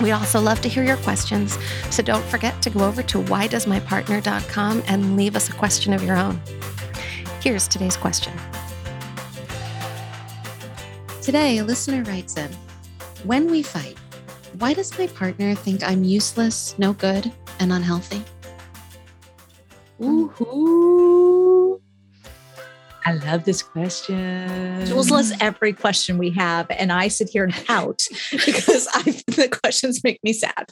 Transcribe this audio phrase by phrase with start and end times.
[0.00, 1.58] We'd also love to hear your questions,
[1.90, 6.16] so don't forget to go over to whydoesmypartner.com and leave us a question of your
[6.16, 6.40] own.
[7.40, 8.32] Here's today's question.
[11.20, 12.50] Today, a listener writes in
[13.24, 13.98] When we fight,
[14.58, 18.24] why does my partner think I'm useless, no good, and unhealthy?
[20.00, 21.17] Ooh.
[23.08, 24.84] I love this question.
[24.84, 29.48] Jules lists every question we have, and I sit here and pout because I, the
[29.48, 30.66] questions make me sad.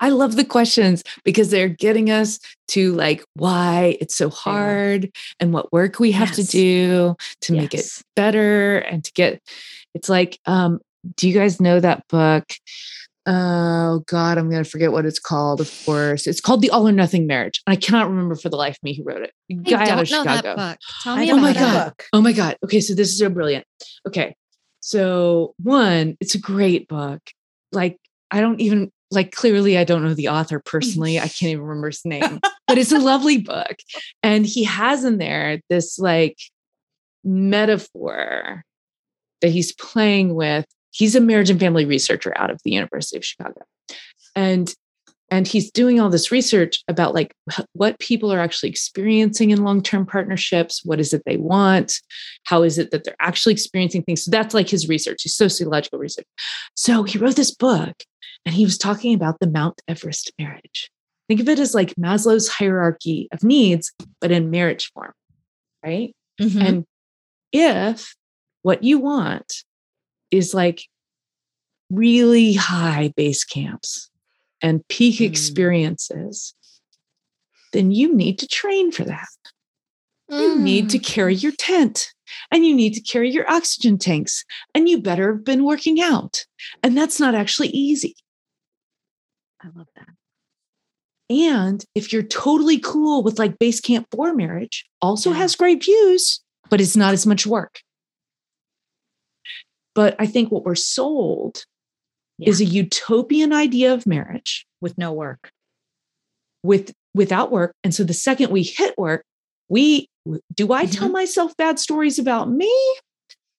[0.00, 5.52] I love the questions because they're getting us to like why it's so hard and
[5.52, 6.36] what work we have yes.
[6.38, 7.62] to do to yes.
[7.62, 7.86] make it
[8.16, 9.40] better and to get
[9.94, 10.80] it's like um
[11.16, 12.52] do you guys know that book
[13.26, 16.26] oh god i'm going to forget what it's called of course.
[16.26, 18.96] It's called the all or nothing marriage i cannot remember for the life of me
[18.96, 19.32] who wrote it.
[19.62, 20.56] Guy out of chicago.
[20.56, 20.78] book.
[21.02, 22.06] tell me oh about my god book.
[22.12, 22.56] oh my god.
[22.64, 23.64] Okay so this is so brilliant.
[24.06, 24.34] Okay
[24.80, 27.20] so one it's a great book.
[27.70, 27.98] Like
[28.30, 31.18] i don't even like clearly i don't know the author personally.
[31.18, 33.76] I can't even remember his name but it's a lovely book
[34.22, 36.38] and he has in there this like
[37.24, 38.64] metaphor
[39.42, 43.24] that he's playing with he's a marriage and family researcher out of the University of
[43.24, 43.62] Chicago.
[44.36, 44.72] And
[45.30, 47.34] and he's doing all this research about like
[47.72, 50.84] what people are actually experiencing in long-term partnerships.
[50.84, 52.00] What is it they want?
[52.44, 54.24] How is it that they're actually experiencing things?
[54.24, 56.26] So that's like his research his sociological research.
[56.76, 58.04] So he wrote this book
[58.44, 60.90] and he was talking about the mount everest marriage.
[61.28, 65.14] Think of it as like maslow's hierarchy of needs but in marriage form
[65.82, 66.14] right?
[66.40, 66.60] Mm-hmm.
[66.60, 66.86] and
[67.52, 68.14] if
[68.62, 69.64] what you want
[70.32, 70.82] is like
[71.90, 74.10] really high base camps
[74.60, 75.26] and peak mm.
[75.26, 76.54] experiences,
[77.72, 79.28] then you need to train for that.
[80.30, 80.40] Mm.
[80.40, 81.42] You need to carry mm.
[81.42, 82.12] your tent
[82.50, 84.44] and you need to carry your oxygen tanks
[84.74, 86.44] and you better have been working out.
[86.82, 88.16] And that's not actually easy.
[89.60, 90.08] I love that.
[91.30, 95.36] And if you're totally cool with like base camp for marriage, also yeah.
[95.38, 97.80] has great views, but it's not as much work.
[99.94, 101.64] But I think what we're sold
[102.38, 102.48] yeah.
[102.48, 105.50] is a utopian idea of marriage with no work.
[106.62, 107.74] With without work.
[107.84, 109.24] And so the second we hit work,
[109.68, 110.08] we
[110.54, 110.92] do I mm-hmm.
[110.92, 112.72] tell myself bad stories about me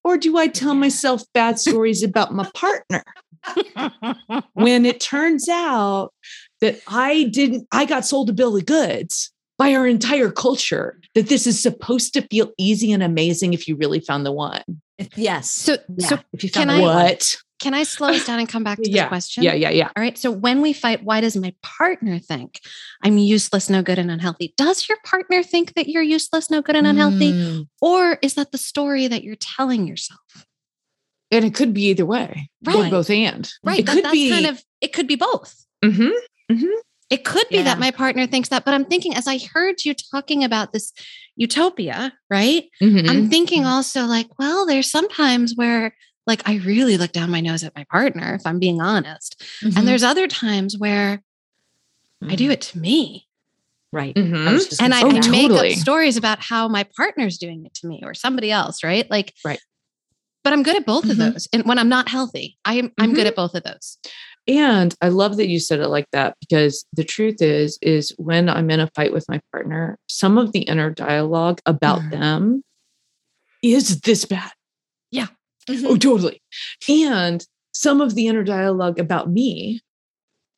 [0.03, 3.03] or do I tell myself bad stories about my partner?
[4.53, 6.11] when it turns out
[6.61, 11.27] that I didn't, I got sold a bill of goods by our entire culture that
[11.27, 14.63] this is supposed to feel easy and amazing if you really found the one.
[15.15, 15.49] Yes.
[15.49, 16.07] So, yeah.
[16.07, 17.35] so if you can what?
[17.59, 19.03] can I slow us down and come back to yeah.
[19.03, 19.43] the question?
[19.43, 19.89] Yeah, yeah, yeah.
[19.95, 20.17] All right.
[20.17, 22.59] So when we fight, why does my partner think
[23.01, 24.53] I'm useless, no good, and unhealthy?
[24.57, 27.31] Does your partner think that you're useless, no good, and unhealthy?
[27.31, 27.67] Mm.
[27.81, 30.19] Or is that the story that you're telling yourself?
[31.31, 32.49] And it could be either way.
[32.63, 32.91] Right.
[32.91, 33.49] Both and.
[33.63, 33.79] Right.
[33.79, 35.55] It that, could that's be kind of it could be both.
[35.83, 36.11] Mm-hmm.
[36.51, 36.73] Mm-hmm.
[37.09, 37.63] It could be yeah.
[37.63, 40.91] that my partner thinks that, but I'm thinking as I heard you talking about this
[41.35, 42.65] utopia, right?
[42.81, 43.09] Mm-hmm.
[43.09, 43.71] I'm thinking mm-hmm.
[43.71, 45.95] also like, well, there's sometimes where
[46.25, 49.41] like I really look down my nose at my partner, if I'm being honest.
[49.63, 49.77] Mm-hmm.
[49.77, 51.21] And there's other times where
[52.27, 52.53] I do mm.
[52.53, 53.27] it to me.
[53.91, 54.15] Right.
[54.15, 54.83] Mm-hmm.
[54.83, 55.49] And I, oh, I totally.
[55.49, 59.09] make up stories about how my partner's doing it to me or somebody else, right?
[59.11, 59.59] Like, right.
[60.43, 61.33] But I'm good at both of mm-hmm.
[61.33, 61.47] those.
[61.53, 63.27] And when I'm not healthy, I am I'm good mm-hmm.
[63.27, 63.97] at both of those.
[64.47, 68.49] And I love that you said it like that because the truth is, is when
[68.49, 72.11] I'm in a fight with my partner, some of the inner dialogue about mm.
[72.11, 72.63] them
[73.61, 74.51] is this bad.
[75.11, 75.27] Yeah.
[75.69, 75.87] Mm-hmm.
[75.87, 76.41] Oh, totally.
[76.89, 79.79] And some of the inner dialogue about me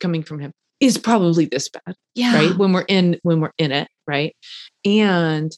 [0.00, 1.94] coming from him is probably this bad.
[2.14, 2.34] Yeah.
[2.34, 2.56] Right.
[2.56, 3.88] When we're in, when we're in it.
[4.06, 4.34] Right.
[4.84, 5.56] And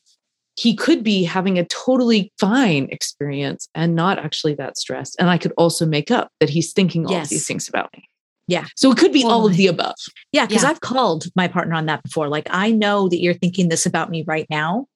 [0.54, 5.16] he could be having a totally fine experience and not actually that stressed.
[5.18, 7.30] And I could also make up that he's thinking all yes.
[7.30, 8.04] these things about me.
[8.48, 8.64] Yeah.
[8.76, 9.94] So it could be all of the above.
[10.32, 10.46] Yeah.
[10.46, 10.70] Cause yeah.
[10.70, 12.28] I've called my partner on that before.
[12.28, 14.86] Like, I know that you're thinking this about me right now.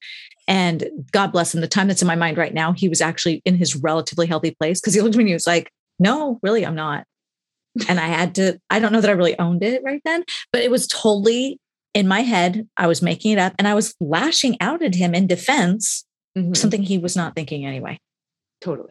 [0.49, 3.43] And God bless him, the time that's in my mind right now, he was actually
[3.45, 6.41] in his relatively healthy place because he looked at me and he was like, no,
[6.43, 7.05] really, I'm not.
[7.89, 10.63] and I had to, I don't know that I really owned it right then, but
[10.63, 11.61] it was totally
[11.95, 12.67] in my head.
[12.77, 16.05] I was making it up and I was lashing out at him in defense,
[16.37, 16.55] mm-hmm.
[16.55, 17.99] something he was not thinking anyway.
[18.61, 18.91] Totally.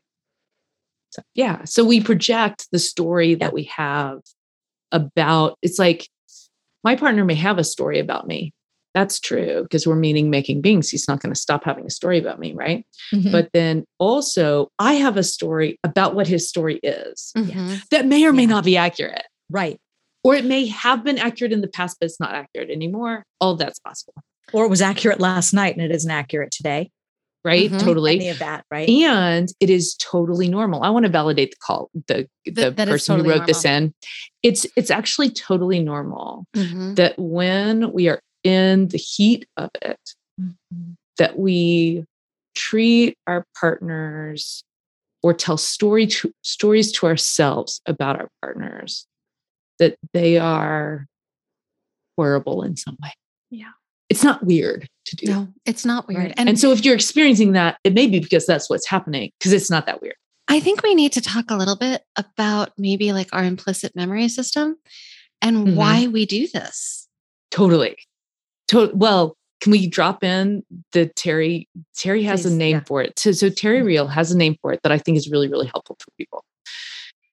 [1.12, 1.66] So, yeah.
[1.66, 4.22] So we project the story that we have
[4.92, 6.08] about it's like
[6.84, 8.54] my partner may have a story about me.
[8.94, 10.90] That's true because we're meaning making beings.
[10.90, 12.86] He's not going to stop having a story about me, right?
[13.14, 13.32] Mm-hmm.
[13.32, 17.76] But then also, I have a story about what his story is mm-hmm.
[17.92, 18.50] that may or may yeah.
[18.50, 19.26] not be accurate.
[19.50, 19.80] Right.
[20.24, 23.24] Or it may have been accurate in the past, but it's not accurate anymore.
[23.40, 24.16] All that's possible.
[24.52, 26.92] Or it was accurate last night and it isn't accurate today
[27.44, 27.70] right?
[27.70, 27.86] Mm-hmm.
[27.86, 28.16] Totally.
[28.16, 28.88] Any of that, right?
[28.88, 30.84] And it is totally normal.
[30.84, 33.48] I want to validate the call, the the person totally who wrote normal.
[33.48, 33.94] this in.
[34.44, 36.96] It's it's actually totally normal mm-hmm.
[36.96, 40.00] that when we are in the heat of it,
[40.40, 40.92] mm-hmm.
[41.18, 42.06] that we
[42.56, 44.64] treat our partners
[45.24, 49.06] or tell story to, stories to ourselves about our partners
[49.78, 51.06] that they are
[52.18, 53.14] horrible in some way.
[53.50, 53.72] Yeah
[54.12, 55.26] it's not weird to do.
[55.28, 56.20] No, it's not weird.
[56.20, 56.34] Right.
[56.36, 59.54] And, and so if you're experiencing that, it may be because that's what's happening because
[59.54, 60.16] it's not that weird.
[60.50, 64.28] I think we need to talk a little bit about maybe like our implicit memory
[64.28, 64.76] system
[65.42, 65.76] and mm-hmm.
[65.78, 67.08] why we do this.
[67.52, 67.96] Totally.
[68.68, 71.70] To- well, can we drop in the Terry?
[71.98, 72.84] Terry has Please, a name yeah.
[72.86, 73.18] for it.
[73.18, 73.88] So, so Terry mm-hmm.
[73.88, 76.44] Real has a name for it that I think is really, really helpful for people.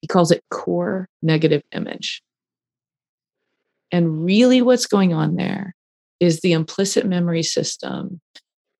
[0.00, 2.22] He calls it core negative image.
[3.90, 5.75] And really, what's going on there
[6.20, 8.20] is the implicit memory system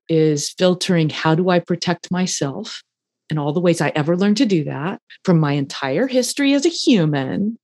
[0.09, 2.83] is filtering how do I protect myself
[3.31, 6.65] and all the ways I ever learned to do that from my entire history as
[6.65, 7.59] a human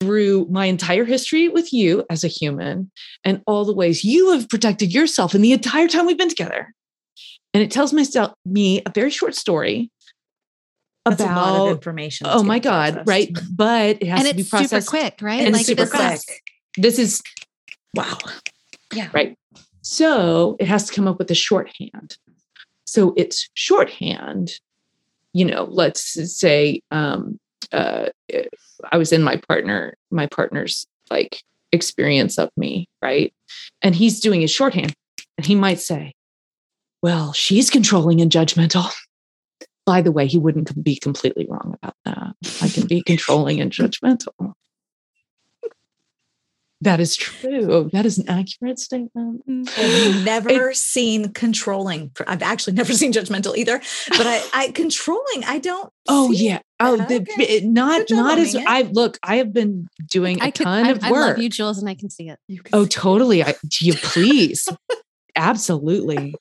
[0.00, 2.90] through my entire history with you as a human
[3.24, 6.72] and all the ways you have protected yourself in the entire time we've been together.
[7.54, 9.90] And it tells myself me a very short story
[11.04, 12.28] That's about information.
[12.30, 13.08] Oh my God, processed.
[13.08, 13.38] right?
[13.50, 15.40] But it has and to be processed super quick, right?
[15.40, 16.12] And like super quick.
[16.12, 16.26] Is,
[16.76, 17.22] this is
[17.94, 18.18] wow.
[18.94, 19.08] Yeah.
[19.12, 19.36] Right.
[19.82, 22.16] So it has to come up with a shorthand.
[22.84, 24.52] So it's shorthand,
[25.32, 26.02] you know, let's
[26.36, 27.38] say um,
[27.72, 28.06] uh,
[28.90, 31.42] I was in my partner, my partner's like
[31.72, 33.32] experience of me, right?
[33.82, 34.94] And he's doing his shorthand.
[35.36, 36.14] And he might say,
[37.02, 38.92] Well, she's controlling and judgmental.
[39.86, 42.34] By the way, he wouldn't be completely wrong about that.
[42.62, 44.52] I can be controlling and judgmental.
[46.80, 47.90] That is true.
[47.92, 49.42] That is an accurate statement.
[49.76, 52.12] I've never it, seen controlling.
[52.26, 53.80] I've actually never seen judgmental either.
[54.10, 55.44] But I, I controlling.
[55.44, 55.92] I don't.
[56.06, 56.60] Oh yeah.
[56.78, 57.60] Oh, the, okay.
[57.64, 59.18] not not as I look.
[59.24, 61.24] I have been doing a I ton could, of I, work.
[61.24, 62.38] I love you, Jules, and I can see it.
[62.72, 63.42] oh, totally.
[63.42, 64.68] I, do you please.
[65.34, 66.34] Absolutely.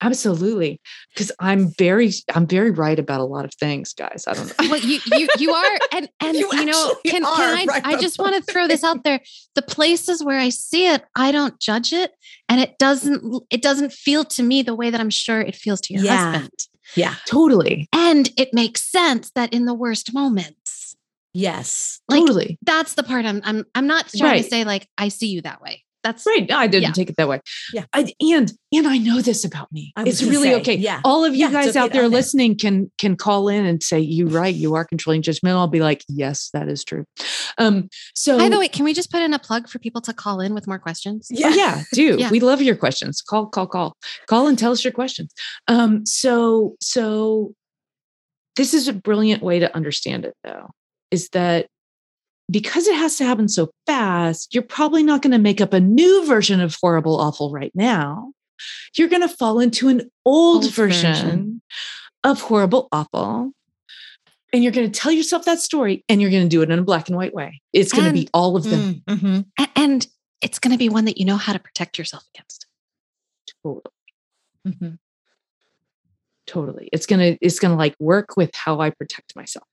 [0.00, 0.80] Absolutely.
[1.14, 4.24] Because I'm very, I'm very right about a lot of things, guys.
[4.26, 4.70] I don't know.
[4.70, 5.78] Well, you, you, you are.
[5.92, 8.84] And, and you, you know, can, can I, right I just want to throw this
[8.84, 9.20] out there.
[9.54, 12.12] The places where I see it, I don't judge it.
[12.48, 15.80] And it doesn't, it doesn't feel to me the way that I'm sure it feels
[15.82, 16.32] to your yeah.
[16.32, 16.52] husband.
[16.94, 17.88] Yeah, totally.
[17.92, 20.96] And it makes sense that in the worst moments.
[21.32, 22.58] Yes, like, totally.
[22.62, 24.44] That's the part I'm, I'm, I'm not trying right.
[24.44, 25.83] to say like, I see you that way.
[26.04, 26.46] That's right.
[26.48, 26.92] No, I didn't yeah.
[26.92, 27.40] take it that way.
[27.72, 27.86] Yeah.
[27.94, 29.94] I, and and I know this about me.
[29.96, 30.74] It's really say, okay.
[30.74, 31.00] Yeah.
[31.02, 34.00] All of you yeah, guys okay out there listening can can call in and say,
[34.00, 37.06] "You right, you are controlling judgment." I'll be like, "Yes, that is true."
[37.56, 37.88] Um.
[38.14, 40.40] So by the way, can we just put in a plug for people to call
[40.40, 41.28] in with more questions?
[41.30, 41.46] Yeah.
[41.46, 41.82] Oh, yeah.
[41.94, 42.30] Do yeah.
[42.30, 43.22] we love your questions?
[43.22, 43.96] Call, call, call,
[44.26, 45.32] call, and tell us your questions.
[45.68, 46.04] Um.
[46.04, 47.54] So so
[48.56, 50.68] this is a brilliant way to understand it, though.
[51.10, 51.68] Is that
[52.50, 55.80] because it has to happen so fast, you're probably not going to make up a
[55.80, 58.32] new version of horrible, awful right now.
[58.96, 61.62] You're going to fall into an old, old version, version
[62.22, 63.52] of horrible, awful.
[64.52, 66.78] And you're going to tell yourself that story and you're going to do it in
[66.78, 67.60] a black and white way.
[67.72, 69.02] It's going and, to be all of them.
[69.08, 69.64] Mm, mm-hmm.
[69.74, 70.06] And
[70.40, 72.66] it's going to be one that you know how to protect yourself against.
[73.64, 73.82] Totally.
[74.68, 74.94] Mm-hmm.
[76.46, 76.88] Totally.
[76.92, 79.66] It's going to, it's going to like work with how I protect myself.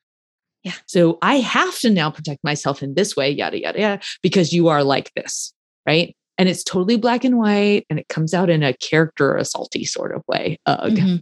[0.63, 0.74] Yeah.
[0.86, 4.68] So I have to now protect myself in this way, yada, yada, yada, because you
[4.68, 5.53] are like this.
[5.86, 6.15] Right.
[6.38, 10.15] And it's totally black and white and it comes out in a character assaulty sort
[10.15, 10.60] of way.
[10.65, 10.91] Ugh.
[10.91, 11.15] Mm-hmm.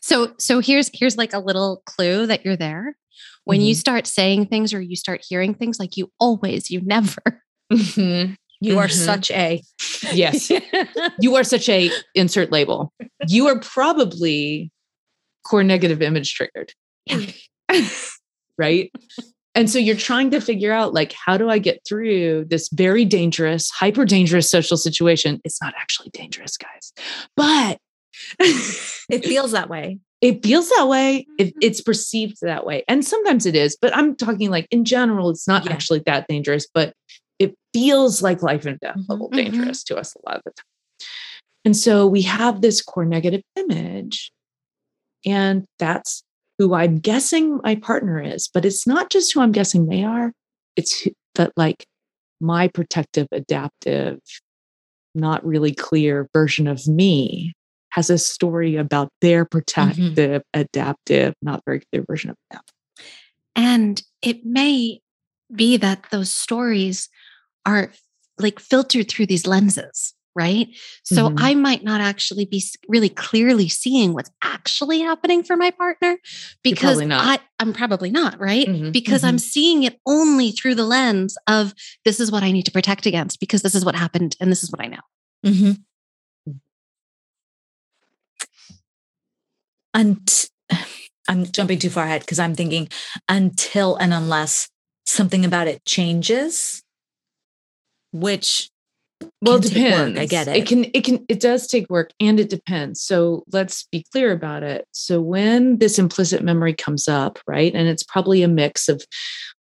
[0.00, 2.96] So so here's here's like a little clue that you're there.
[3.44, 3.66] When mm-hmm.
[3.66, 7.22] you start saying things or you start hearing things like you always, you never.
[7.72, 8.34] Mm-hmm.
[8.60, 9.04] You are mm-hmm.
[9.04, 9.62] such a
[10.12, 10.50] yes.
[11.18, 12.92] you are such a insert label.
[13.26, 14.70] You are probably
[15.46, 16.72] core negative image triggered.
[17.06, 17.26] Yeah.
[18.58, 18.90] Right?
[19.54, 23.04] And so you're trying to figure out like how do I get through this very
[23.04, 25.40] dangerous, hyper dangerous social situation?
[25.44, 26.92] It's not actually dangerous, guys.
[27.36, 27.78] But
[28.40, 29.98] it feels that way.
[30.20, 31.26] It feels that way.
[31.38, 31.58] It, mm-hmm.
[31.60, 32.82] it's perceived that way.
[32.88, 35.72] And sometimes it is, but I'm talking like in general, it's not yeah.
[35.72, 36.94] actually that dangerous, but
[37.38, 39.50] it feels like life and death level mm-hmm.
[39.50, 41.08] dangerous to us a lot of the time.
[41.64, 44.30] And so we have this core negative image,
[45.24, 46.22] and that's
[46.58, 48.48] who I'm guessing my partner is.
[48.52, 50.32] But it's not just who I'm guessing they are,
[50.76, 51.86] it's that like
[52.40, 54.18] my protective, adaptive,
[55.14, 57.54] not really clear version of me
[57.90, 59.58] has a story about their mm-hmm.
[59.58, 60.60] protective, mm-hmm.
[60.60, 62.60] adaptive, not very clear version of them.
[63.54, 65.00] And it may
[65.54, 67.08] be that those stories
[67.64, 67.92] are
[68.38, 70.68] like filtered through these lenses, right?
[71.04, 71.38] So mm-hmm.
[71.38, 76.18] I might not actually be really clearly seeing what's actually happening for my partner
[76.62, 78.66] because I, am probably not, right?
[78.66, 78.90] Mm-hmm.
[78.90, 79.28] Because mm-hmm.
[79.28, 81.74] I'm seeing it only through the lens of
[82.04, 84.62] this is what I need to protect against because this is what happened and this
[84.62, 85.00] is what I know.
[85.46, 85.72] Mm-hmm.
[89.94, 90.48] And
[91.28, 92.88] I'm jumping too far ahead because I'm thinking
[93.28, 94.68] until and unless
[95.06, 96.82] something about it changes,
[98.12, 98.70] which
[99.42, 100.18] well, it depends.
[100.18, 100.56] I get it.
[100.56, 103.00] It can, it can, it does take work and it depends.
[103.00, 104.86] So let's be clear about it.
[104.92, 109.04] So when this implicit memory comes up, right, and it's probably a mix of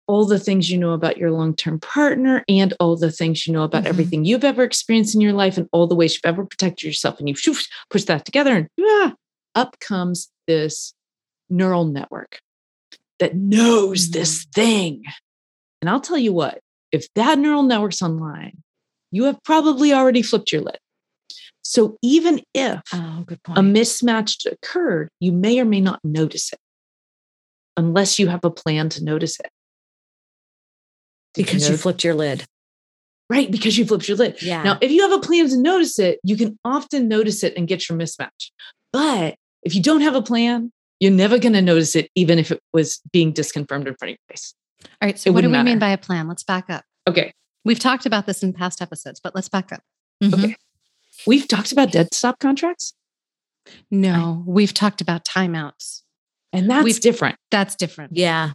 [0.08, 3.54] all the things you know about your long term partner and all the things you
[3.54, 3.90] know about mm-hmm.
[3.90, 7.20] everything you've ever experienced in your life and all the ways you've ever protected yourself,
[7.20, 7.36] and you
[7.90, 9.14] push that together and ah,
[9.56, 10.94] up comes this
[11.50, 12.42] neural network
[13.20, 14.20] that knows mm-hmm.
[14.20, 15.04] this thing.
[15.82, 16.60] And I'll tell you what,
[16.92, 18.64] if that neural network's online,
[19.12, 20.78] you have probably already flipped your lid.
[21.62, 26.60] So even if oh, a mismatch occurred, you may or may not notice it
[27.78, 29.50] unless you have a plan to notice it.
[31.34, 31.72] because you, know?
[31.74, 32.46] you flipped your lid.
[33.30, 34.42] Right, because you flipped your lid.
[34.42, 34.64] Yeah.
[34.64, 37.68] Now, if you have a plan to notice it, you can often notice it and
[37.68, 38.52] get your mismatch.
[38.92, 42.52] But if you don't have a plan, you're never going to notice it, even if
[42.52, 44.54] it was being disconfirmed in front of your face.
[44.84, 45.18] All right.
[45.18, 45.64] So, it what do we matter.
[45.64, 46.28] mean by a plan?
[46.28, 46.84] Let's back up.
[47.08, 47.34] Okay.
[47.64, 49.82] We've talked about this in past episodes, but let's back up.
[50.24, 50.34] Mm-hmm.
[50.34, 50.56] Okay.
[51.28, 52.94] We've talked about dead stop contracts.
[53.90, 56.02] No, we've talked about timeouts.
[56.52, 57.38] And that's we've, different.
[57.52, 58.16] That's different.
[58.16, 58.52] Yeah.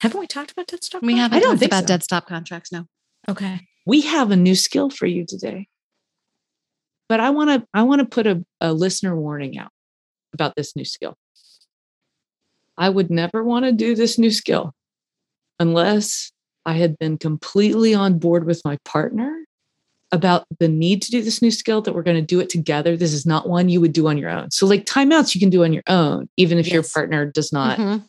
[0.00, 1.02] Haven't we talked about dead stop?
[1.02, 1.86] We haven't I don't talked about so.
[1.86, 2.70] dead stop contracts.
[2.70, 2.86] No.
[3.28, 3.60] Okay.
[3.86, 5.68] We have a new skill for you today.
[7.08, 9.70] But I want to I want to put a, a listener warning out
[10.32, 11.16] about this new skill.
[12.76, 14.74] I would never want to do this new skill
[15.60, 16.32] unless
[16.66, 19.44] I had been completely on board with my partner
[20.12, 22.96] about the need to do this new skill that we're going to do it together.
[22.96, 24.50] This is not one you would do on your own.
[24.50, 26.72] So, like timeouts, you can do on your own, even if yes.
[26.72, 27.78] your partner does not.
[27.78, 28.04] Mm-hmm.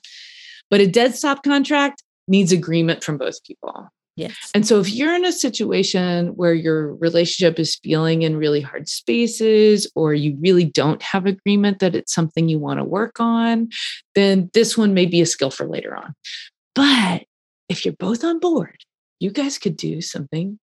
[0.70, 3.90] But a dead stop contract needs agreement from both people.
[4.16, 4.52] Yes.
[4.54, 8.88] And so if you're in a situation where your relationship is feeling in really hard
[8.88, 13.70] spaces or you really don't have agreement that it's something you want to work on,
[14.16, 16.16] then this one may be a skill for later on.
[16.76, 17.26] But
[17.70, 18.78] if you're both on board,
[19.20, 20.60] you guys could do something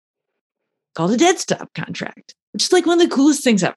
[0.96, 3.76] called a dead stop contract, which is like one of the coolest things ever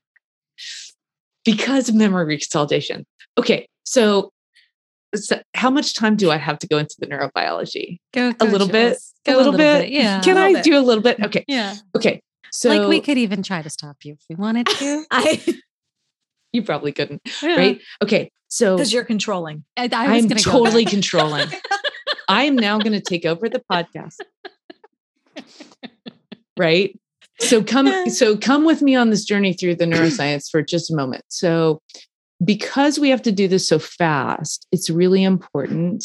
[1.44, 3.06] because of memory consolidation.
[3.38, 4.32] Okay, so,
[5.14, 7.98] so how much time do I have to go into the neurobiology?
[8.12, 8.98] Go, go a little bit.
[9.24, 9.82] Go a little, bit.
[9.82, 9.90] bit.
[9.90, 10.20] Yeah.
[10.20, 10.64] Can I bit.
[10.64, 11.20] do a little bit?
[11.20, 11.44] Okay.
[11.46, 11.76] Yeah.
[11.94, 12.22] Okay.
[12.50, 15.04] So like we could even try to stop you if we wanted to.
[15.10, 15.42] I
[16.52, 17.22] you probably couldn't.
[17.42, 17.56] Yeah.
[17.56, 17.80] Right.
[18.02, 18.30] Okay.
[18.48, 19.64] So because you're controlling.
[19.76, 21.48] I, I am totally controlling.
[22.32, 24.16] I am now going to take over the podcast.
[26.58, 26.98] right.
[27.40, 30.96] So come so come with me on this journey through the neuroscience for just a
[30.96, 31.24] moment.
[31.28, 31.80] So
[32.42, 36.04] because we have to do this so fast, it's really important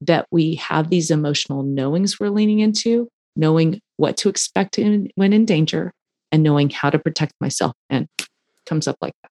[0.00, 5.32] that we have these emotional knowings we're leaning into, knowing what to expect in, when
[5.32, 5.92] in danger,
[6.32, 7.72] and knowing how to protect myself.
[7.88, 8.08] And
[8.66, 9.30] comes up like that.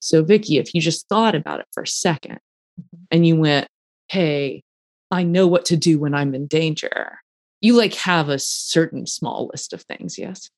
[0.00, 2.38] So, Vicki, if you just thought about it for a second
[2.80, 3.04] mm-hmm.
[3.10, 3.68] and you went,
[4.08, 4.62] Hey,
[5.10, 7.18] I know what to do when I'm in danger,
[7.60, 10.50] you like have a certain small list of things, yes?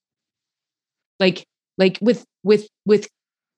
[1.18, 1.46] Like,
[1.78, 3.08] like with with with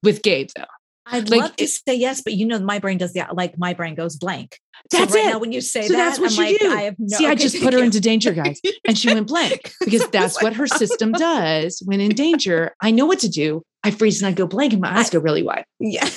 [0.03, 0.65] with Gabe though,
[1.07, 3.75] I'd Like, love to say yes, but you know, my brain does the like my
[3.75, 4.59] brain goes blank.
[4.91, 5.33] That's so right it.
[5.33, 6.73] now, when you say So that, that's what I'm you like, do.
[6.73, 7.17] I have no.
[7.19, 7.85] See, I just put her you.
[7.87, 8.61] into danger, guys.
[8.87, 12.75] And she went blank because that's what her system does when in danger.
[12.81, 13.63] I know what to do.
[13.85, 15.65] I freeze and I go blank and my eyes I- go really wide.
[15.81, 16.09] Yeah.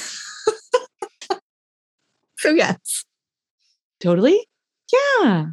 [2.37, 3.05] so yes,
[3.99, 4.47] Totally?
[4.95, 5.45] Yeah.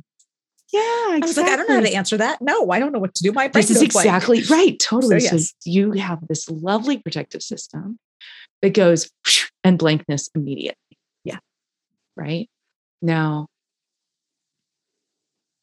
[0.72, 0.80] Yeah.
[0.80, 2.40] I was like, I don't know how to answer that.
[2.40, 3.32] No, I don't know what to do.
[3.32, 4.06] My brain This is goes blank.
[4.06, 4.78] exactly right.
[4.78, 5.20] Totally.
[5.20, 5.54] So, yes.
[5.64, 7.98] you have this lovely protective system
[8.62, 9.10] that goes
[9.64, 10.98] and blankness immediately.
[11.24, 11.38] Yeah.
[12.16, 12.48] Right.
[13.02, 13.48] Now,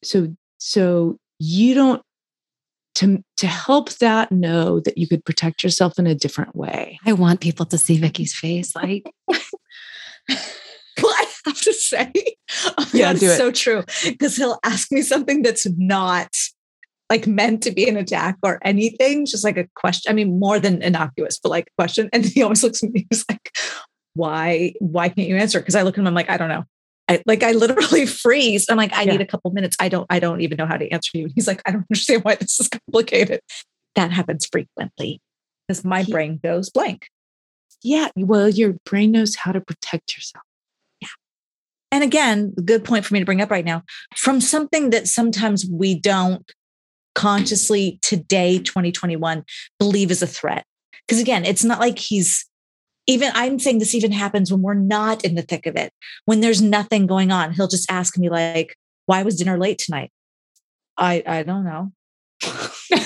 [0.04, 2.02] so so you don't
[2.96, 6.98] to to help that know that you could protect yourself in a different way.
[7.06, 8.72] I want people to see Vicky's face.
[8.76, 9.40] I Well,
[10.28, 10.59] I have
[11.64, 12.12] to say,
[12.78, 13.36] oh Yeah, that's do it.
[13.36, 13.84] so true.
[14.04, 16.34] Because he'll ask me something that's not
[17.08, 20.10] like meant to be an attack or anything, just like a question.
[20.10, 22.08] I mean, more than innocuous, but like a question.
[22.12, 23.50] And he always looks at me, he's like,
[24.14, 25.58] why, why can't you answer?
[25.60, 26.64] Because I look at him, I'm like, I don't know.
[27.08, 28.66] I like I literally freeze.
[28.68, 29.12] I'm like, I Yeah.
[29.12, 29.76] need a couple minutes.
[29.80, 31.24] I don't, I don't even know how to answer you.
[31.24, 33.40] And he's like, I don't understand why this is complicated.
[33.96, 35.20] That happens frequently
[35.66, 37.08] because my He- brain goes blank.
[37.82, 38.08] Yeah.
[38.14, 40.44] Well, your brain knows how to protect yourself.
[41.92, 43.82] And again, good point for me to bring up right now
[44.16, 46.50] from something that sometimes we don't
[47.14, 49.44] consciously today, 2021,
[49.78, 50.64] believe is a threat.
[51.06, 52.46] Because again, it's not like he's
[53.06, 55.92] even, I'm saying this even happens when we're not in the thick of it,
[56.26, 57.52] when there's nothing going on.
[57.52, 60.12] He'll just ask me, like, why was dinner late tonight?
[60.96, 61.92] I, I don't know.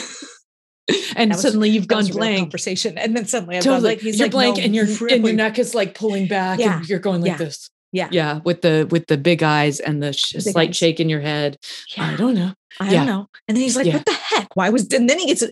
[1.16, 2.40] And was- suddenly you've gone blank.
[2.40, 2.98] Conversation.
[2.98, 3.80] And then suddenly Totally.
[3.80, 6.58] like, he's you're like, blank no, and your and your neck is like pulling back
[6.58, 6.78] Yeah.
[6.78, 7.36] and you're going like Yeah.
[7.38, 7.70] this.
[7.94, 8.08] Yeah.
[8.10, 10.76] Yeah, with the with the big eyes and the sh- big slight eyes.
[10.76, 11.56] shake in your head.
[11.96, 12.10] Yeah.
[12.10, 12.52] I don't know.
[12.80, 12.98] I Yeah.
[12.98, 13.28] don't know.
[13.46, 13.94] And then he's like, Yeah.
[13.98, 14.48] what the heck?
[14.56, 15.44] Why was, and then he gets,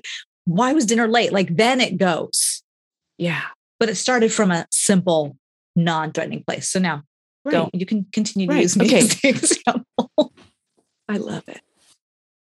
[0.45, 1.33] why was dinner late?
[1.33, 2.63] Like then it goes.
[3.17, 3.43] Yeah.
[3.79, 5.37] but it started from a simple,
[5.77, 6.69] non-threatening place.
[6.69, 7.03] So now,
[7.45, 7.53] Right.
[7.53, 8.63] don't you can continue to Right.
[8.63, 8.99] use me Okay.
[8.99, 10.33] as the example.
[11.09, 11.61] I love it.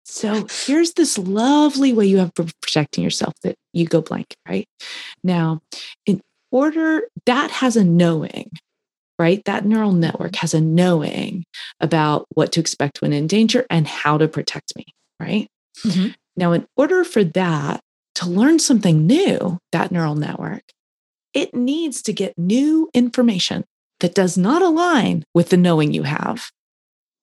[0.05, 4.67] So here's this lovely way you have for protecting yourself that you go blank, right?
[5.23, 5.61] Now,
[6.05, 8.51] in order, that has a knowing,
[9.19, 9.41] right?
[9.45, 11.45] That neural network has a knowing
[11.79, 14.85] about what to expect when in danger and how to protect me,
[15.19, 15.47] right?
[15.83, 16.15] Mhm.
[16.37, 17.81] Now, in order for that
[18.15, 20.63] to learn something new, that neural network,
[21.33, 23.65] it needs to get new information
[24.01, 26.49] that does not align with the knowing you have,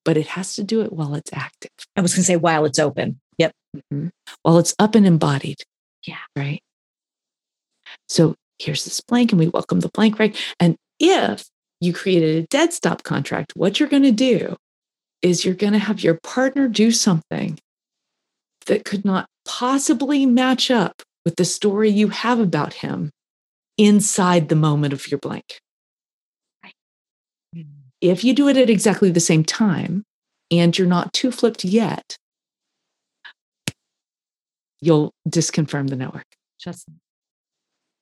[0.05, 2.65] but it has to do it while it's active, I was going to say while
[2.67, 3.21] it's open.
[3.39, 3.53] Yep.
[3.93, 4.11] Mhm.
[4.43, 5.59] while it's up and embodied.
[6.07, 6.19] Yeah.
[6.37, 6.61] Right.
[8.09, 10.37] So here's this blank, and we welcome the blank, right?
[10.61, 11.45] And if
[11.83, 14.57] you created a dead stop contract, what you're going to do
[15.21, 17.59] is you're going to have your partner do something
[18.67, 23.11] that could not possibly match up with the story you have about him
[23.77, 25.59] inside the moment of your blank.
[27.53, 27.63] Hmm.
[28.01, 30.05] If you do it at exactly the same time
[30.53, 32.17] and you're not too flipped yet,
[34.81, 36.27] you'll disconfirm the network
[36.61, 36.87] Just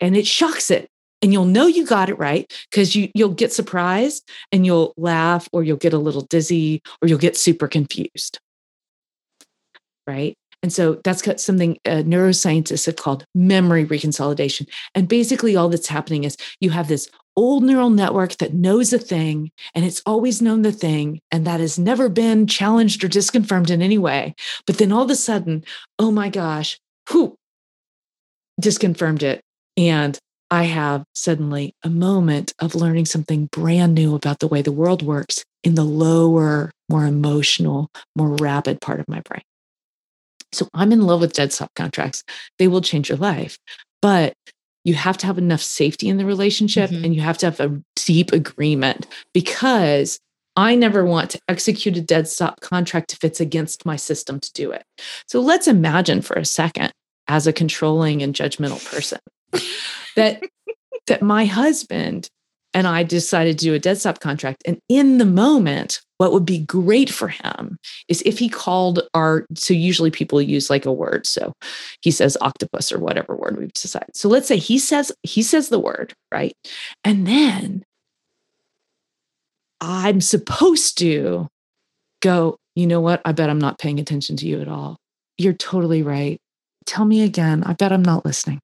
[0.01, 0.89] and it shocks it.
[1.23, 5.49] And you'll know you got it right because you, you'll get surprised and you'll laugh
[5.53, 8.39] or you'll get a little dizzy or you'll get super confused.
[10.07, 10.35] Right.
[10.63, 14.69] And so that's got something uh, neuroscientists have called memory reconsolidation.
[14.95, 18.99] And basically, all that's happening is you have this old neural network that knows a
[18.99, 23.71] thing and it's always known the thing and that has never been challenged or disconfirmed
[23.71, 24.35] in any way.
[24.67, 25.65] But then all of a sudden,
[25.99, 26.79] oh my gosh,
[27.09, 27.37] who
[28.61, 29.41] disconfirmed it?
[29.77, 30.19] And
[30.51, 35.03] I have suddenly a moment of learning something brand new about the way the world
[35.03, 39.43] works in the lower, more emotional, more rapid part of my brain.
[40.53, 42.25] So I'm in love with dead stop contracts.
[42.59, 43.59] They will change your life,
[44.03, 44.35] but
[44.85, 47.05] you have to have enough safety in the relationship Mhm.
[47.05, 50.19] and you have to have a deep agreement because
[50.57, 54.53] I never want to execute a dead stop contract if it's against my system to
[54.53, 54.83] do it.
[55.29, 56.91] So let's imagine for a second,
[57.29, 59.21] as a controlling and judgmental person,
[60.17, 60.43] that
[61.07, 62.29] that my husband
[62.73, 64.63] and I decided to do a dead stop contract.
[64.65, 69.47] And in the moment, what would be great for him is if he called our,
[69.55, 71.27] so usually people use like a word.
[71.27, 71.53] So
[72.01, 74.15] he says octopus or whatever word we've decided.
[74.15, 76.53] So let's say he says, he says the word, right?
[77.03, 77.83] And then
[79.81, 81.49] I'm supposed to
[82.23, 83.21] go, you know what?
[83.25, 84.97] I bet I'm not paying attention to you at all.
[85.39, 86.39] You're totally right.
[86.87, 87.65] Tell me again.
[87.65, 88.61] I bet I'm not listening.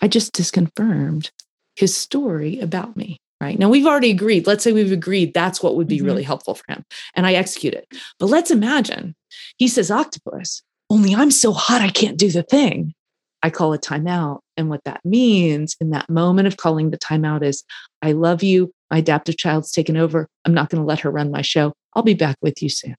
[0.00, 1.30] I just disconfirmed
[1.76, 3.18] his story about me.
[3.40, 4.46] Right now, we've already agreed.
[4.46, 6.06] Let's say we've agreed that's what would be Mhm.
[6.06, 6.84] really helpful for him.
[7.14, 7.86] And I execute it.
[8.18, 9.14] But let's imagine
[9.58, 12.94] he says octopus, only I'm so hot I can't do the thing.
[13.42, 17.44] I call a timeout And what that means in that moment of calling the timeout
[17.44, 17.62] is
[18.00, 18.72] I love you.
[18.90, 20.28] My adaptive child's taken over.
[20.46, 21.74] I'm not going to let her run my show.
[21.94, 22.96] I'll be back with you soon.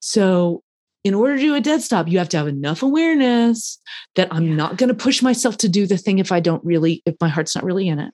[0.00, 0.62] So,
[1.06, 3.78] in order to do a dead stop, you have to have enough awareness
[4.16, 4.54] that I'm yeah.
[4.56, 7.28] not going to push myself to do the thing if I don't really, if my
[7.28, 8.12] heart's not really in it.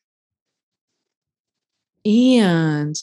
[2.05, 2.95] And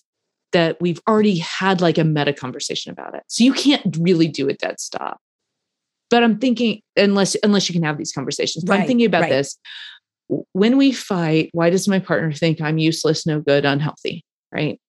[0.52, 3.24] that we've already had like a meta conversation about it.
[3.30, 5.18] So you can't really do a dead stop.
[6.12, 8.66] But I'm thinking, unless unless you can have these conversations.
[8.66, 9.30] But right, I'm thinking about right.
[9.30, 9.58] this.
[10.52, 14.24] When we fight, why does my partner think I'm useless, no good, unhealthy?
[14.52, 14.80] Right.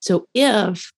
[0.00, 0.92] So if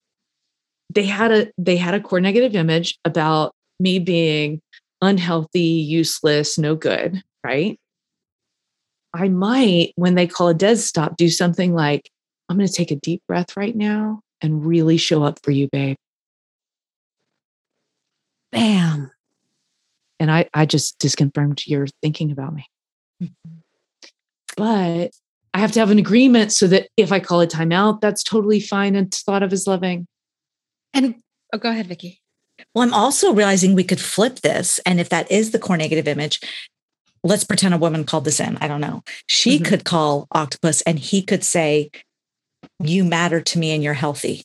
[0.92, 4.60] they had a they had a core negative image about me being
[5.00, 7.78] unhealthy, useless, no good, right?
[9.14, 12.10] I might, when they call a dead stop, do something like,
[12.48, 15.68] I'm going to take a deep breath right now and really show up for you,
[15.72, 15.96] babe.
[18.52, 19.10] Bam.
[20.20, 22.66] And I, I just disconfirmed your thinking about me.
[23.22, 23.58] Mm-hmm.
[24.56, 25.10] But
[25.54, 28.60] I have to have an agreement so that if I call a timeout, that's totally
[28.60, 30.06] fine and thought of as loving.
[30.94, 31.16] And
[31.52, 32.20] oh, go ahead, Vicki.
[32.74, 34.78] Well, I'm also realizing we could flip this.
[34.80, 36.40] And if that is the core negative image,
[37.24, 38.56] let's pretend a woman called this in.
[38.58, 39.02] I don't know.
[39.26, 39.64] She mm-hmm.
[39.64, 41.90] could call octopus and he could say,
[42.78, 44.42] You matter to me and you're healthy.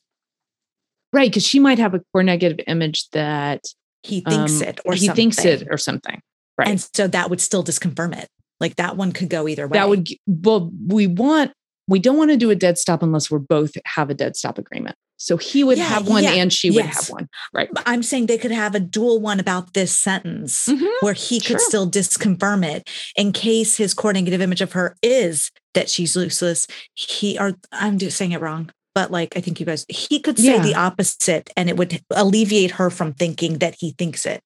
[1.13, 1.31] Right.
[1.31, 3.63] Cause she might have a core negative image that
[4.03, 5.15] he thinks um, it or he something.
[5.15, 6.21] thinks it or something.
[6.58, 6.67] Right.
[6.67, 8.27] And so that would still disconfirm it.
[8.60, 9.77] Like that one could go either way.
[9.77, 11.51] That would, well, we want,
[11.88, 14.58] we don't want to do a dead stop unless we're both have a dead stop
[14.58, 14.95] agreement.
[15.17, 17.30] So he would yeah, have one yeah, and she would have one.
[17.54, 17.69] Right.
[17.86, 21.60] I'm saying they could have a dual one about this sentence mm-hmm, where he could
[21.60, 21.67] sure.
[21.67, 26.67] still disconfirm it in case his core negative image of her is that she's useless.
[26.93, 28.71] He or I'm just saying it wrong.
[28.93, 30.62] But like I think you guys, he could say yeah.
[30.62, 34.41] the opposite and it would alleviate her from thinking that he thinks it.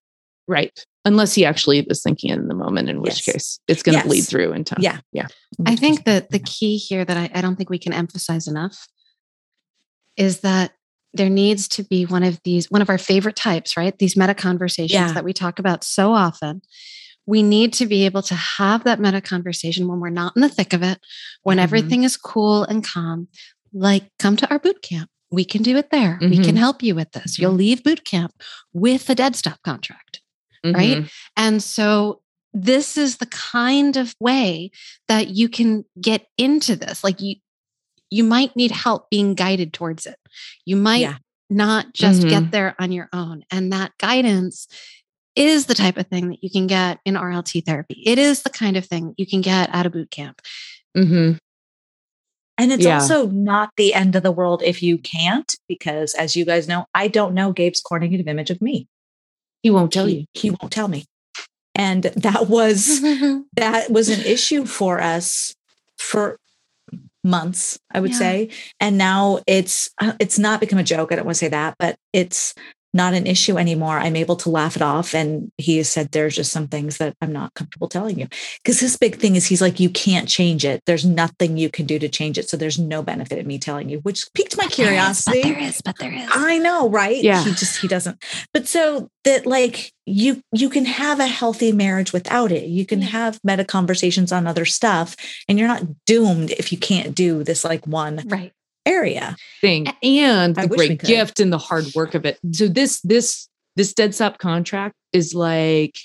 [0.47, 0.84] Right.
[1.05, 3.34] Unless he actually was thinking in the moment, in which yes.
[3.34, 4.08] case it's going to yes.
[4.08, 4.75] bleed through into.
[4.79, 4.99] Yeah.
[5.13, 5.27] Yeah.
[5.65, 8.88] I think that the key here that I, I don't think we can emphasize enough
[10.19, 10.73] is that
[11.13, 13.97] there needs to be one of these, one of our favorite types, right?
[13.97, 15.13] These meta conversations yeah.
[15.13, 16.62] that we talk about so often.
[17.25, 20.49] We need to be able to have that meta conversation when we're not in the
[20.49, 20.99] thick of it,
[21.41, 21.63] when mm-hmm.
[21.63, 23.27] everything is cool and calm.
[23.73, 25.10] Like, come to our boot camp.
[25.32, 26.15] We can do it there.
[26.15, 26.29] Mm-hmm.
[26.29, 26.58] We can mm-hmm.
[26.58, 27.34] help you with this.
[27.34, 27.41] Mm-hmm.
[27.41, 28.34] You'll leave boot camp
[28.73, 30.21] with a dead stop contract,
[30.63, 30.97] right?
[30.97, 31.08] Mm-hmm.
[31.38, 34.71] And so this is the kind of way
[35.08, 37.03] that you can get into this.
[37.03, 37.36] Like you,
[38.09, 40.17] you might need help being guided towards it.
[40.65, 41.17] You might yeah.
[41.49, 42.29] not just mm-hmm.
[42.29, 43.43] get there on your own.
[43.51, 44.67] And that guidance
[45.35, 48.01] is the type of thing that you can get in RLT therapy.
[48.05, 50.41] It is the kind of thing you can get at a boot camp.
[50.97, 51.37] Mm-hmm.
[52.57, 52.95] And it's yeah.
[52.95, 56.85] also not the end of the world if you can't, because as you guys know,
[56.93, 58.87] I don't know Gabe's core negative image of me.
[59.63, 60.25] He won't tell he, you.
[60.33, 61.05] He won't tell me.
[61.73, 63.01] And that was
[63.55, 65.55] that was an issue for us
[65.97, 66.37] for
[67.23, 68.17] months i would yeah.
[68.17, 71.49] say and now it's uh, it's not become a joke i don't want to say
[71.49, 72.53] that but it's
[72.93, 73.99] not an issue anymore.
[73.99, 75.13] I'm able to laugh it off.
[75.13, 78.28] And he said there's just some things that I'm not comfortable telling you.
[78.63, 80.82] Because his big thing is he's like, you can't change it.
[80.86, 82.49] There's nothing you can do to change it.
[82.49, 85.41] So there's no benefit in me telling you, which piqued my but curiosity.
[85.43, 86.47] There is, but there is, but there is.
[86.47, 87.21] I know, right?
[87.21, 87.43] Yeah.
[87.43, 88.23] He just he doesn't.
[88.54, 92.67] But so that like you you can have a healthy marriage without it.
[92.67, 95.15] You can have meta conversations on other stuff
[95.47, 98.54] and you're not doomed if you can't do this like one right
[98.85, 102.39] area thing and the great gift and the hard work of it.
[102.51, 105.95] So this this this dead stop contract is like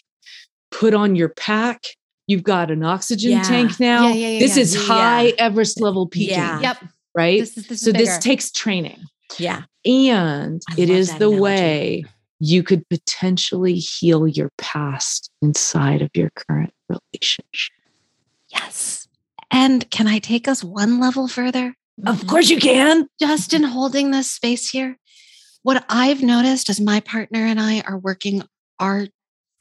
[0.71, 1.85] put on your pack.
[2.27, 3.43] You've got an oxygen yeah.
[3.43, 4.09] tank now.
[4.09, 6.37] Yeah, yeah, this is high Everest level peaking.
[6.37, 6.85] Yep.
[7.15, 7.41] Right.
[7.41, 8.99] This is, this so this takes training.
[9.39, 9.63] Yeah.
[9.85, 11.41] And I it is the analogy.
[11.41, 12.05] way
[12.41, 17.77] you could potentially heal your past inside of your current relationship.
[18.49, 19.09] Yes.
[19.51, 21.77] And can I take us one level further?
[22.07, 22.29] Of mm-hmm.
[22.29, 23.09] course you can.
[23.21, 24.99] Just in holding this space here,
[25.63, 28.43] what I've noticed as my partner and I are working
[28.79, 29.07] our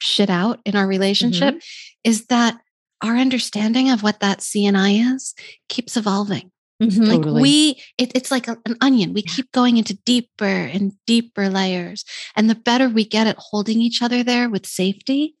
[0.00, 2.10] shit out in our relationship mm-hmm.
[2.10, 2.58] is that
[3.02, 5.34] our understanding of what that CNI is
[5.68, 6.50] keeps evolving.
[6.82, 7.02] Mm-hmm.
[7.02, 7.42] Like totally.
[7.42, 9.14] we, it, it's like a, an onion.
[9.14, 12.04] We keep going into deeper and deeper layers.
[12.36, 15.36] And the better we get at holding each other there with safety,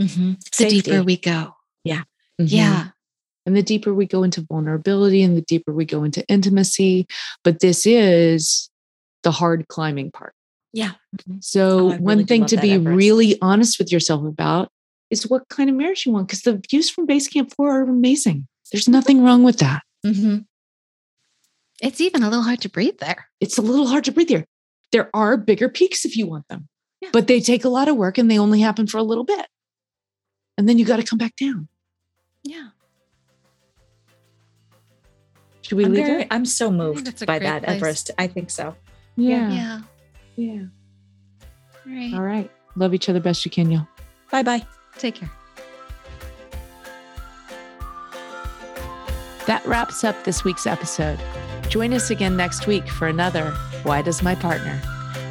[0.00, 0.32] mm-hmm.
[0.32, 0.80] the safety.
[0.82, 1.54] deeper we go.
[1.84, 2.04] Yeah.
[2.38, 2.88] Yeah.
[3.46, 7.06] And the deeper we go into vulnerability and the deeper we go into intimacy.
[7.44, 8.68] But this is
[9.22, 10.34] the hard climbing part.
[10.72, 10.92] Yeah.
[11.16, 11.36] Mm-hmm.
[11.40, 12.96] So, oh, one thing to be Everest.
[12.96, 14.70] really honest with yourself about
[15.08, 17.82] is what kind of marriage you want, because the views from Base Camp 4 are
[17.84, 18.46] amazing.
[18.72, 19.82] There's nothing wrong with that.
[20.04, 20.38] Mm-hmm.
[21.80, 23.28] It's even a little hard to breathe there.
[23.40, 24.44] It's a little hard to breathe here.
[24.92, 26.68] There are bigger peaks if you want them,
[27.00, 27.10] yeah.
[27.12, 29.46] but they take a lot of work and they only happen for a little bit.
[30.56, 31.68] and then you got to come back down.
[32.42, 32.68] Yeah.
[35.66, 36.28] Should we I'm, leave very, it?
[36.30, 37.76] I'm so moved by that, place.
[37.76, 38.10] Everest.
[38.18, 38.76] I think so.
[39.16, 39.50] Yeah.
[39.50, 39.80] Yeah.
[40.36, 40.62] Yeah.
[41.84, 42.14] All right.
[42.14, 42.50] All right.
[42.76, 43.88] Love each other best you can, y'all.
[44.30, 44.64] Bye bye.
[44.96, 45.30] Take care.
[49.48, 51.18] That wraps up this week's episode.
[51.68, 53.50] Join us again next week for another
[53.82, 54.80] Why Does My Partner?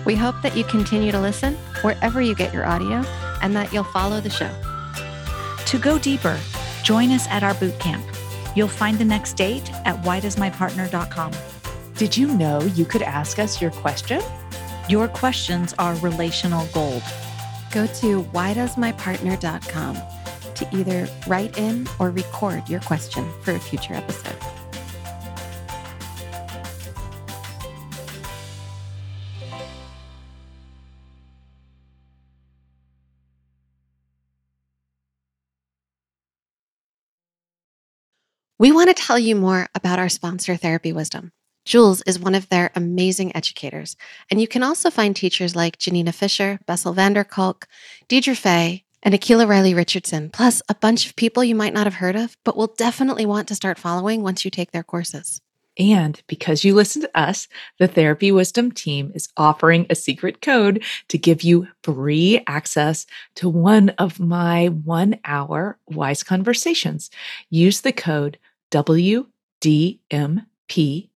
[0.06, 3.06] We hope that you continue to listen wherever you get your audio
[3.42, 4.52] and that you'll follow the show.
[5.66, 6.38] To go deeper,
[6.84, 8.06] join us at our boot camp.
[8.56, 11.32] You'll find the next date at whydoesmypartner.com.
[11.96, 14.22] Did you know you could ask us your question?
[14.90, 17.04] Your questions are relational gold.
[17.72, 19.96] Go to whydoesmypartner.com
[20.56, 24.55] to either write in or record your question for a future episode.
[38.58, 41.34] We want to tell you more about our sponsor, Therapy Wisdom.
[41.66, 43.98] Jules is one of their amazing educators,
[44.32, 47.68] and you can also find teachers like Janina Fisher, Bessel van der Kolk,
[48.08, 51.96] Deirdre Fay, and Akila Riley Richardson, plus a bunch of people you might not have
[51.96, 55.42] heard of, but will definitely want to start following once you take their courses.
[55.78, 57.48] And because you listen to us,
[57.80, 63.50] the Therapy Wisdom team is offering a secret code to give you free access to
[63.50, 67.10] one of my one hour wise conversations.
[67.50, 68.38] Use the code
[68.72, 69.28] WDMP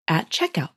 [0.07, 0.76] at checkout.